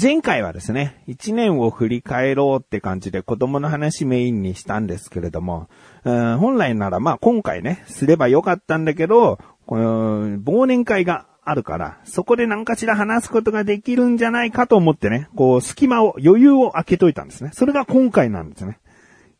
[0.00, 5.68] 前回はですね、一年を振り返ろうって感じで子供の話メインにしたんですけれども、
[6.04, 17.50] うん本来ならまあ今回ね、すればよかったんだけど、この忘年会があるから、そこで何かしら話すことができるんじゃないかと思ってね、こう隙間を、余裕を開けといたんですね。
[17.52, 18.78] それが今回なんですね。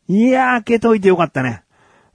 [0.07, 1.63] いやー、開けといてよかったね。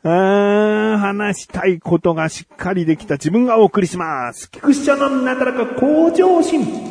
[0.04, 4.48] うーん、話したいことがしっかりできた自分がお送りします。
[4.52, 6.85] 菊池社のなだらか向上心。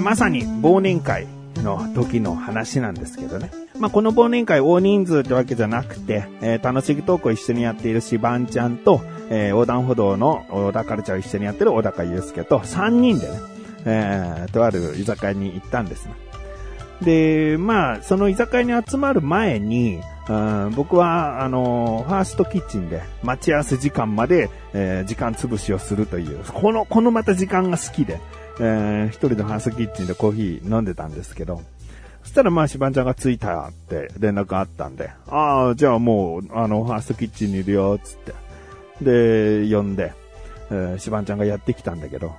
[0.00, 3.50] まさに忘年会の時の話なんですけどね。
[3.78, 13.38] まあ、この忘年会大人数ってわけじゃなくて、えー、楽しいトークを一緒にやっているシバンちゃんと、えー、横断歩道の小田カルチャーを一緒にやってる小高祐介と3人でね、
[13.86, 16.14] えー、とある居酒屋に行ったんですね。
[17.02, 28.20] で、まあ、その居酒屋に集まる前に、うん僕は、あの、ファーストキッチンで待ち合わせ時間まで、えー時間潰しをするという、この、このまた時間が好きで、
[28.60, 31.62] えー一人でファースキッチンでコーヒー飲んでたんですけど、
[32.22, 38.34] そしたらまあ、しばんちゃんが着いたって連絡があったんで、ああ、じゃあもう、あの、ファーストキッチンにいるよ、つって。
[39.02, 40.12] で、呼んで、
[40.70, 42.32] えー、しばんちゃんがやってきたんだけど、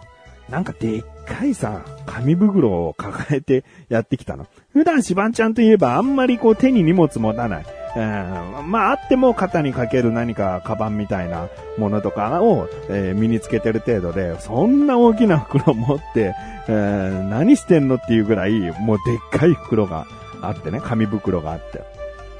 [0.49, 4.47] なんかでっかいさ、紙袋を抱えてやってきたの。
[4.73, 7.66] 普段しばんちゃんといえばあんまりこう手に荷物持たない。
[7.95, 16.33] うんまああっても肩にかける何かカバンみたいなものとかを、えー身につけてる程度で、そんな大きな袋持って、
[16.67, 20.06] えー何してんのっていうぐらい、もうでっかい袋が
[20.42, 21.83] あってね、紙袋があって。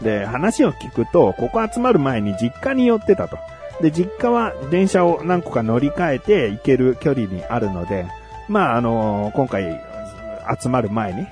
[0.02, 3.37] で、話を聞くと、ここ集まる前に実家に寄ってたと。
[3.81, 8.05] で、実家は電車を何個か乗り換えて行ける距離にあるので、
[8.47, 9.80] まあ、あの今回
[10.61, 11.27] 集まる前に、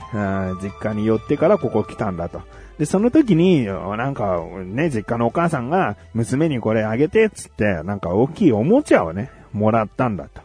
[0.62, 2.42] 実家に寄ってからここ来たんだと。
[2.80, 10.42] で、その時に、なんかね、実家のお母さんが娘にこれあげてつって、なんか大きいおもちゃをね、もらったんだと。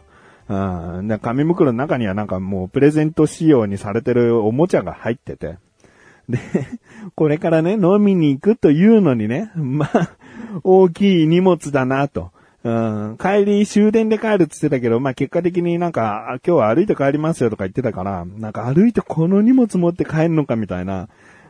[0.47, 5.57] うん、で紙袋の中にはなんかもうプレゼント仕様にされてるおもちゃが入ってて。
[6.27, 6.37] で、
[7.15, 10.09] これからね、飲みに行くというのにね、まあ、
[10.63, 12.31] 大きい荷物だなと。
[12.65, 21.07] うん、帰り終電で帰るって言ってたけど、まあ結果的になんか、今日は歩いて帰りますよとか言ってたから、なんか歩いてこの荷物持って帰るのかみたいな。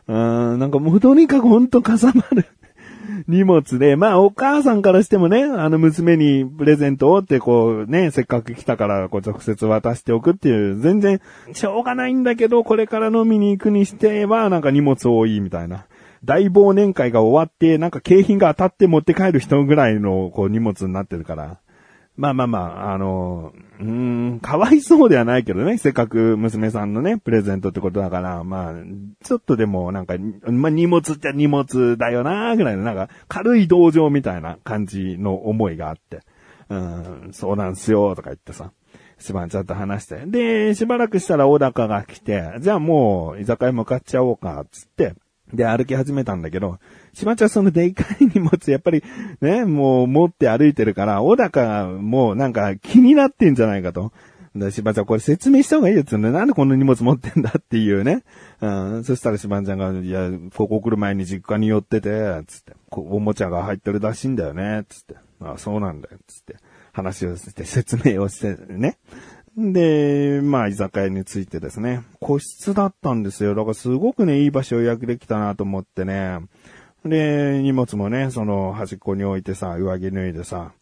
[0.08, 2.46] うん、なんかもうとにかくほんとかさまる
[3.28, 11.20] 荷物で、まあお母さんからしてもね、あの娘にプレゼントをってこうね、せっかく来たからこう直接渡しておくっていう、全然
[11.52, 15.86] しょうがないんだけど、これから飲みに行くにしてはなんか荷物多いみたいな。
[16.24, 21.58] 大忘年会が終わって、なんか景品が当たって持って帰る人ぐらいのこう荷物になってるから。
[22.16, 23.86] まあまあまあ、あの、うー
[24.36, 28.72] ん、かわいそうではないけどね、せっかく娘さんのね、プレゼントってことだから、まあ、
[29.22, 30.14] ちょっとでもなんか、
[30.46, 36.20] まあ荷物っちゃ荷物だよなぐらいの、なんか、軽い同情みたいな感じの思いがあって、
[36.70, 38.72] うん、そうなんすよ、とか言ってさ。
[39.18, 40.24] しばんちゃんと話して。
[40.26, 45.14] で、しばらくしたら小高が来て、じゃあもう居酒屋向かっちゃおうか、つって、
[45.52, 46.78] で、歩き始めたんだけど、
[47.16, 49.02] しばちゃんそのでかい荷物、やっぱり
[49.40, 54.12] ね、もう持って歩いてるから、小高もうなんか気になってんじゃないかと。
[54.54, 56.30] で、しばちゃんこれ説明した方がいいやつね。
[56.30, 58.22] なんでこの荷物持ってんだっていうね。
[58.60, 58.68] う
[58.98, 65.16] ん、そしたらしばちゃんが、いや、ここ来る前に実家に寄ってて、つって、おもちゃが入ってるらしいんだよね、つって。
[65.40, 66.56] あそうなんだよ、つって。
[66.92, 68.98] 話をして、説明をしてね。
[69.56, 72.02] で、まあ、居酒屋についてですね。
[72.20, 73.54] 個室だったんですよ。
[73.54, 76.40] だからすごくね、いい場所を予約できたなと思ってね。
[77.08, 80.72] で、荷物もね、その端っこに置いてさ、上着脱いでさ、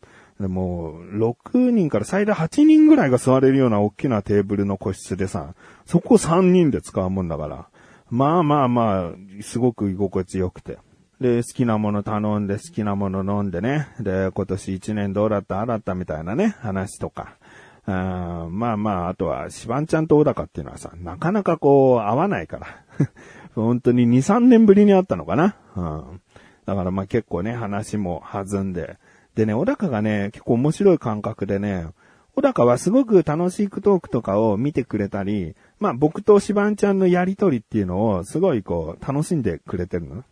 [0.40, 5.54] でもう、6人から最大8人ぐらいが座れるような大きなテーブルの個室でさ、
[5.86, 7.69] そこ3人で使うもんだから。
[8.10, 10.78] まあまあまあ、すごく居心地よくて。
[11.20, 13.88] で、好きなもの頼んで、好きなもの飲んでね。
[14.00, 17.37] で、今年1年どうだった、あだったみたいなね、話とか。
[17.87, 22.66] あまあまあ、あとは、シバンちゃんと小高っていうのはさ、なかなかこう、合わないから。
[23.54, 25.56] 本当に2、3年ぶりに会ったのかな。
[25.76, 26.21] うん。
[26.67, 28.97] だからまあ結構ね、話も弾んで。
[29.35, 31.87] でね、小高がね、結構面白い感覚でね、
[32.35, 40.25] 小高はすごく楽しいトークとかを見てくれたり、まあ僕とシバンちゃんのやりとりっていうのをすごいこう、楽しんでくれてるの。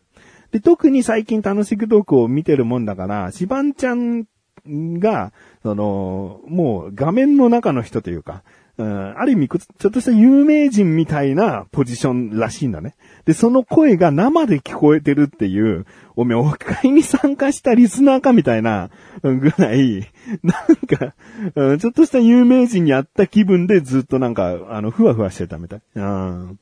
[0.50, 4.26] で、特に最近楽しくトークを見てるもんだから、シバンちゃん
[4.66, 8.42] が、その、もう画面の中の人というか、
[8.78, 12.94] うん、ある意味、ちょっとした有名人みたいなポジションらしいんだね。
[13.26, 15.84] で、その声が生で聞こえてるっていう、
[16.16, 18.90] おめえ、オフ会に参加したリスナーかみたいな、
[19.22, 20.08] ぐらい、
[20.42, 21.14] なんか、
[21.54, 25.80] うん、ちょっとした有名人に会った気分でずっとなんか、あの、ふわふわしてたみたい。
[25.94, 26.58] うん。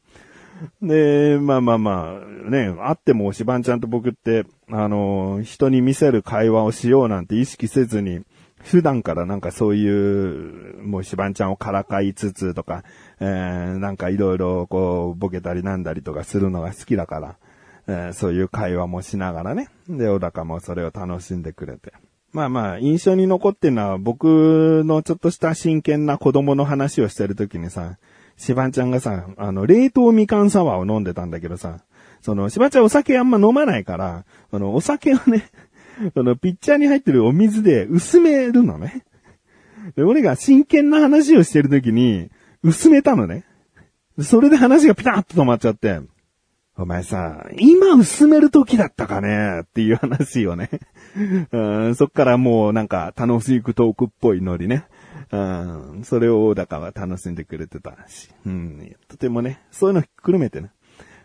[0.83, 8.21] で、まあまあまあ、ね、会ってもしばんちゃんと僕って、あの、人に見せる会話をしようなんて意識せずに、
[8.63, 12.85] 普段からなんかそういう、もうしばんちゃんをからかいつつとか、
[13.21, 17.37] えー、なんかいろいろこう、ボケたりなんだりとかするのが好きだから、
[17.87, 19.69] えー、そういう会話もしながらね。
[19.89, 21.93] で、小高もそれを楽しんでくれて。
[22.33, 27.99] まあまあ、印象に残ってるのは僕のちょっとした真剣な子供の話をしてるときにさ、
[28.37, 31.81] しばんちゃんがさ、あの、冷凍みかんサワーを飲んでたんだけどさ、
[32.23, 35.51] その、しばんちゃんお酒あんま飲まないから、あの、お酒をね、
[36.15, 39.05] その、ピッチャーに入ってるお水で薄めるのね。
[39.97, 42.31] で、俺が真剣な話をしてるときに、
[42.63, 43.45] 薄めたのね。
[44.19, 46.01] それで話がピタッと止まっちゃって、
[46.77, 49.63] お前さ、今薄める時だったかね？
[49.63, 50.71] っていう話をね。
[51.53, 54.85] うん、そっからもうなんか楽しくトークっぽいノリね。
[55.31, 58.31] うん、それを小高は楽しんでくれてたし。
[58.47, 60.71] うん、とてもね、そういうのひっくるめてね。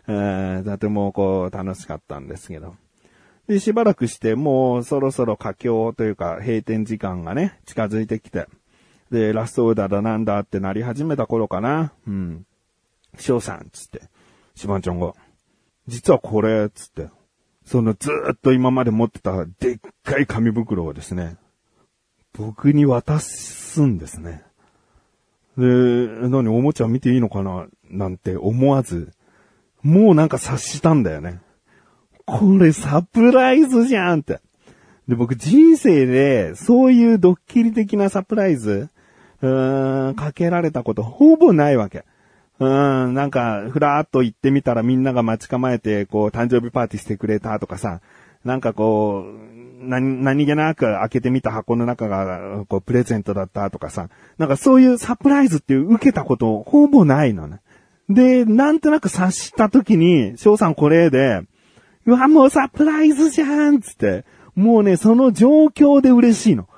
[0.06, 2.74] うん、とてもこう楽しかったんですけど。
[3.48, 8.46] で、しばらくして、もうそろそろ佳境というか閉店時間がね、近づいてきて。
[9.10, 11.92] で、ラストオーダーだなんだってなり始めた頃かな。
[12.08, 12.46] うん。
[13.18, 14.02] 翔さん、つって。
[14.54, 15.14] しばんちゃんが、
[15.86, 17.08] 実はこれ、つって。
[17.64, 21.36] そのずっと今まで持ってたでっかい紙袋をですね、
[22.32, 24.44] 僕に渡すんですね。
[25.56, 25.64] で、
[26.28, 29.12] 何、おもちゃ見ていいのかななんて思わず、
[29.82, 31.40] もうなんか察したんだよね。
[32.26, 34.40] これサプライズじゃんって。
[35.08, 38.90] で、僕人生でそういうドッキリ的なサプライズ、
[39.40, 42.04] うーん、かけられたことほぼないわけ。
[42.58, 48.00] うーん、なんか、ふらーっと行ってみたらみんなが待ち構えて、こう、誕生日パーティーしてくれたとかさ、
[48.44, 54.08] なんかこう、何、何気なく開けてみた箱の中が、こう、プレゼントだったとかさ、
[54.38, 57.60] なんかそういうサプライズっていう受けたことほぼないのね。
[58.08, 61.42] で、なんとなく察した時に、翔さんこれで、
[62.06, 64.24] うわ、もうサプライズじゃんつって、
[64.54, 66.68] もうね、その状況で嬉しいの。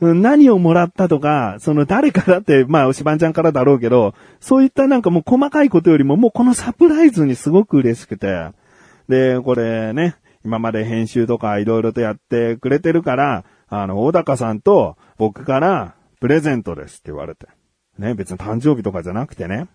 [0.00, 8.48] 何をもらったとか、その誰からって、まあ、おしばんちゃんからだろうけど、そういったなんかもう細かいことよりも、もうこのサプライズにすごく嬉しくて。
[9.08, 17.46] で、これね、今まで編集とかいろいろとやってくれてるから、あの、小高さんと僕からプレゼントですって言われて。
[17.98, 19.68] ね、別に誕生日とかじゃなくてね。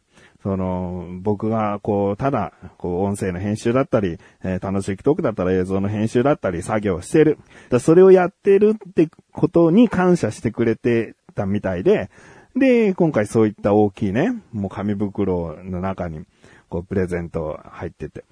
[0.46, 7.40] その、僕が、こう、ただ、こう、音声の編集だったり、えー楽しいトークだったら映像の編集だったり、作業してる。
[7.72, 12.12] だそれをやってるってことに感謝してくれてたみたいで、
[12.56, 16.24] で、今回そういった大きいね、もう紙袋の中に、
[16.70, 18.24] こう、プレゼント入ってて。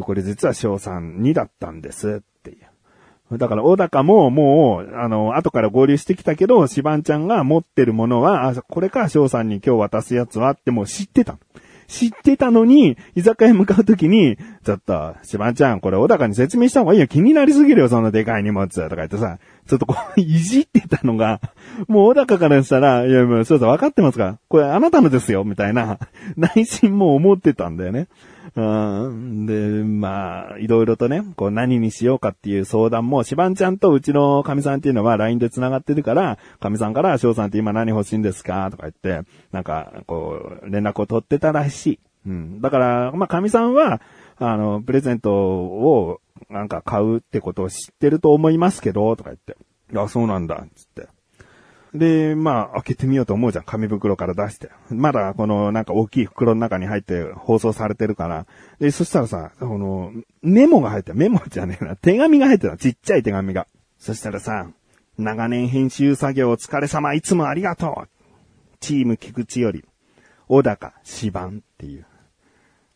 [0.00, 2.22] これ実は翔さんにだったんです。
[3.32, 11.36] だから、小高ももう、あの、後から合流してきたけど、シバンちゃんが持ってるものは、あ、これか、翔さんに今日渡すやつはってもう知ってた。
[11.88, 17.06] 知ってたのに、居酒屋向かうときに、ちょっと、シバンちゃん、これ小高に説明した方がいいよ。
[17.06, 18.68] 気になりすぎるよ、そんなでかい荷物。
[18.68, 21.40] とか言ってさ、ちょっとこう、 いじってたのが、
[21.86, 24.38] もう小高からしたら、いや、もう、そうそう、分かってますか？
[24.48, 25.98] これあなたのですよ、みたいな、
[26.36, 28.08] 内心も思ってたんだよね。
[28.56, 29.46] うん。
[29.46, 29.52] で、
[29.84, 38.70] まあ、いろいろとね、こう何にしようかっていう相談も、しばんちゃんとうちの神さんっていうのは LINE で繋がってるから、神さんから、翔さんって今何欲しいんですか？
[38.70, 42.00] とか言って、なんか、こう、連絡を取ってたらしい。
[42.26, 42.60] うん。
[42.60, 44.00] だから、まあ、神さんは、
[44.38, 49.56] あの、プレゼントを、なんか買うってことを知ってると思いますけど、とか言って。
[49.98, 51.08] あ、そうなんだ、つって。
[51.94, 53.64] で、まあ、開けてみようと思うじゃん。
[53.64, 54.70] 紙袋から出して。
[54.90, 58.46] まだ、この、なんか大きい袋の中に入って放送されてるから。
[58.78, 61.96] で、そしたらさ、この、メモが入ってメモじゃねえな。
[61.96, 62.76] 手紙が入ってた。
[62.76, 63.66] ちっちゃい手紙が。
[63.98, 64.68] そしたらさ、
[65.16, 68.08] 長年編集作業お疲れ様、いつもありがとう。
[68.80, 69.84] チーム菊池より、
[70.46, 72.06] 小高、芝っていう。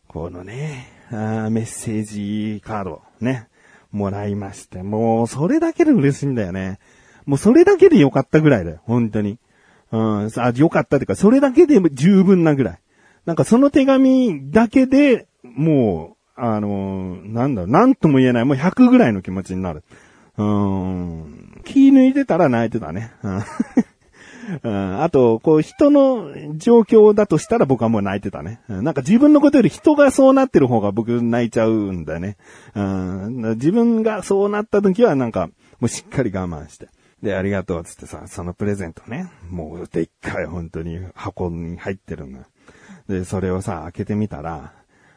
[0.07, 3.49] このね、あメッセージカード、ね、
[3.91, 4.83] もらいまして。
[4.83, 6.79] もう、それだけで嬉しいんだよね。
[7.25, 9.37] もうそれだけでよかったぐらいだよ、本当に。
[9.91, 12.79] うん、あ、よかったっていうか、それだけで十分なぐらい。
[13.25, 19.83] なんかその手紙だけで、もう、あのーなんだろう、なんとも言えない、もう100ぐらいの気持ちになる。
[20.37, 23.11] うーん、気抜いてたら泣いてたね。
[23.21, 28.59] うんあと、こう、人の状況だとしたら僕はもう泣いてたね。
[28.67, 32.37] なんか自分のことより人がそうなってる方が僕泣いちゃうんだよね。
[32.75, 35.47] うん自分がそうなった時はなんか、
[35.79, 36.89] もうしっかり我慢して。
[37.23, 42.45] で、ありがとう、つってさ、そのプレゼントね、もうでっかい本当に箱に入ってるのよ。
[43.07, 44.73] で、それをさ、開けてみたら、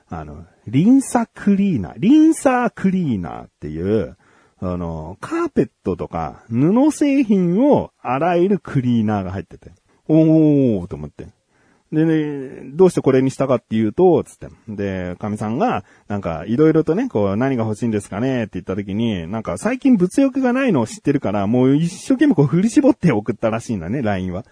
[0.09, 4.17] あの、リンサクリーナー、リンサークリーナーっていう、
[4.61, 9.73] あの、カーペットとか布製品を洗えるクリーナーが入ってて、
[10.07, 11.27] おーと思って。
[11.93, 14.49] でね、どうしてこれにしたかっていうと、つって。
[14.69, 24.45] で、神さんが、なんか、いろいろとね、こう、何が欲しいんですかねって言った時に、なんか、最近物欲がないのを知ってるから、もう一生懸命こう、振り絞って送ったらしいんだね、LINE は。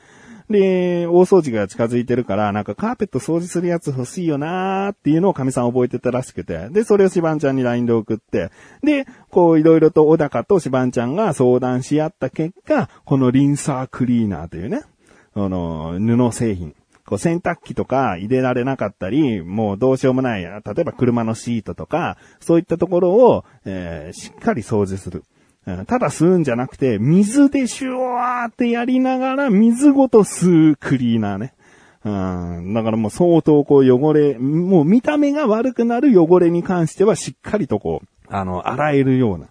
[0.50, 8.50] で、大掃除が近づいてるから、なんかカーペット掃除するやつ欲しいよなーっていうのを神さん覚えてたらしくて、で、それをシバンちゃんに LINE で送って、
[8.83, 14.83] で、こういろいろと小高とシバンちゃんが相談し合った結果、このリンサークリーナーというね、
[15.35, 16.75] あの、布製品。
[17.07, 25.25] こう洗濯機とか入れられなかったり、もうどうしようもない、例えば車のシートとか、そういったところを、えー、しっかり掃除する。
[25.87, 31.55] ただ吸うんじゃなくて、水でシュワーってやりながら、水ごと吸うクリーナーね。
[32.05, 39.49] うん、だからもう相当こう汚れ、もう見た目が悪くなる汚れに関してはしっかりとこう、あの、洗えるような。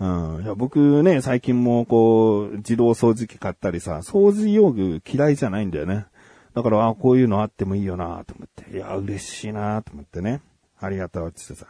[0.00, 6.06] うん、いや僕ね、最近もこう、自動掃除機買ったりさ、掃除用具嫌いじゃないんだよね。
[6.54, 8.76] だから、あこういうのあってもいいよなと思って。
[8.76, 10.40] いや、嬉しいなと思ってね。
[10.78, 11.66] ありがとうってってさ。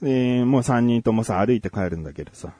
[0.00, 2.52] で、もう3人ともさ、歩いて帰るんだけどさ。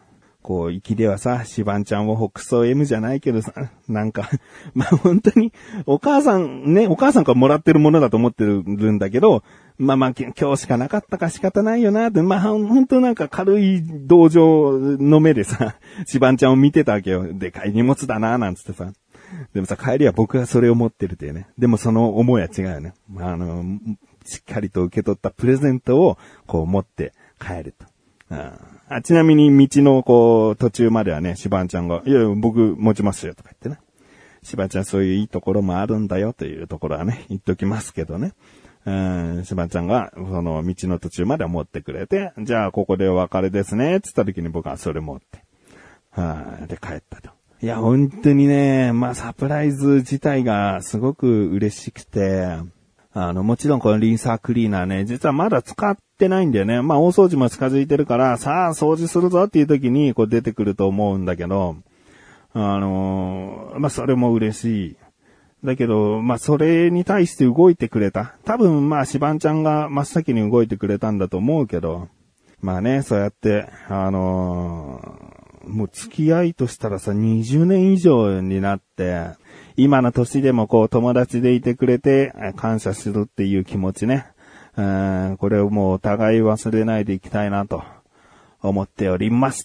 [0.46, 3.52] こう、行きではさ、シバンちゃんを北総 M じゃないけどさ、
[3.88, 4.30] なんか、
[4.74, 5.52] まあ、本当に、
[5.86, 9.42] お母さん、ね、お母さんからもらってるものだと思ってるんだけど、
[9.76, 15.74] まあまあ、今日しかなかったか仕方ないよなって、まあ、本当なんか軽い同情の目でさ、
[16.06, 17.32] シバンちゃんを見てたわけよ。
[17.32, 18.92] でかい荷物だな、なんつってさ。
[19.54, 21.48] でもさ、帰りは僕はそれを持ってるってね。
[21.58, 22.94] でもその思いは違うよね。
[23.18, 23.64] あの、
[24.24, 27.86] しっかりと受け取ったプレゼントを、こう持って帰ると。
[28.88, 33.84] あちなみに道のこう、途中まではね、シバンちゃんが、いやいや、僕持ちますよとか言ってね。
[34.42, 38.32] シバンちゃんそういういいところもあるんだよというところはね、言っときますけどね。
[38.86, 38.92] う
[39.40, 45.44] ん、シバちゃんが、その道の途中までは持ってくれて、じゃあここでお別れですね、つった時に僕はそれ持って、
[46.12, 47.35] はあ、で帰ったと。
[47.62, 52.58] いや、本当にね、まあサプライズ自体がすごく嬉しくて、
[53.14, 56.82] あの、もちろんこのリンサークリーナーね、実はまだ使ってないんだよね。
[56.82, 61.76] まあ大掃除も近づいてるから、さあ掃除するぞっていう時にこう出てくると思うんだけど、
[62.52, 64.96] あのー、まあそれも嬉しい。
[65.64, 68.34] だけど、まあそれに対して動いてくれた。
[68.44, 72.08] 多分まあシバンちゃんが真っ先に動いてくれたんだと思うけど、
[72.60, 79.30] まあね、そうやって、あのー、もう付き合いとしたらさ、20年以上になって、
[79.76, 84.26] 今の年でもこう友達でいてくれて感謝するっていう気持ちね。
[84.76, 87.82] これをもうお互い忘れないでいきたいなと
[88.62, 89.64] 思っております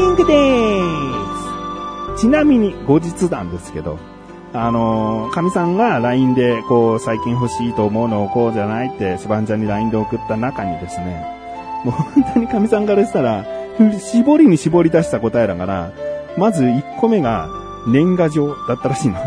[0.00, 0.16] し
[2.14, 2.16] た。
[2.18, 3.98] ちなみに後日談ですけど、
[4.52, 11.24] あの神さんが LINE で、こう、最近欲しいと思うのをこうじゃないって、スバンちゃんに LINE で送った中にですね、
[11.84, 13.44] もう本当に神さんからしたら、
[13.98, 15.92] 絞りに絞り出した答えだから、
[16.36, 17.48] まず1個目が
[17.86, 19.20] 年賀状だったらしいの。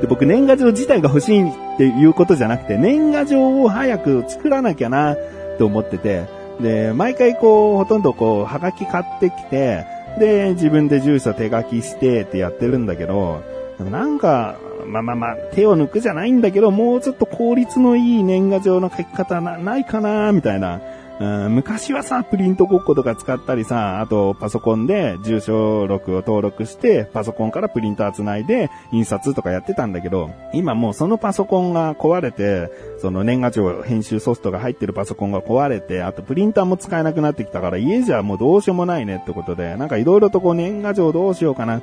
[0.00, 5.16] で僕年賀状自体が欲しいっていうことじゃなくて、年賀状を早く作らなきゃなっ
[5.58, 6.26] て思ってて、
[6.60, 9.84] で、毎回こう、ほとんどこう、はがき買ってきて、
[10.18, 13.42] で、自分で住所手書きしてってやってるんだけど、
[13.78, 20.80] なんか、まあまあまあ、手を抜くじゃないんだけど、もうちょっと効率のいい年賀状の書き方なないかなみたいな。
[21.20, 32.70] 昔はさ、プリントごっことか使ったりさ、あとパソコンで住所録を登録して、パソコンからプリンター繋いで印刷とかやってたんだけど、今もうそのパソコンが壊れて、
[33.02, 41.82] その年賀状編集ソフトが入ってるパソコンが壊れて、あとプリンターも使えなくなってきたから、家じゃもうどうしようもないねってことで、なんか色々とこう年賀状どうしようかな。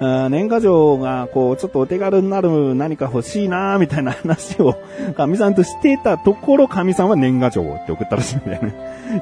[0.00, 4.76] 年賀状が、こう、ちょっとお手軽になる何か欲しいなみたいな話を、
[5.16, 8.74] 神さんとしてたところ、神さんは年賀状って送ったらしいんだよね。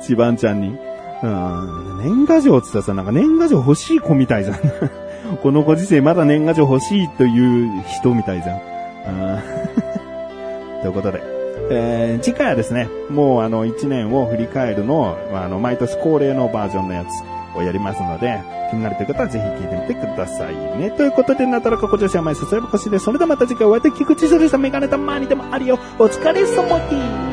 [0.03, 0.77] シバンちゃんに。
[1.23, 4.59] うん、年賀状って言ったらさ、なんか年賀状欲しい子みたいじゃん。
[5.43, 8.61] このご時世まだ年賀状欲しいという人みたいじゃん。
[10.83, 11.23] ということで、
[11.71, 17.36] えー、次回はですね、もうあの1年を振り返るのを、あの、毎年恒例のバージョンのやつ。
[17.57, 20.91] をやりますので、気になるという方はぜひ聞いてみてくださいね。
[20.91, 25.79] ということで、なたらかこ女子は毎日そればこしで、それではまた次回お会いできくちするしたメガネたまにでもあるよ。
[25.99, 27.26] お疲れ様です。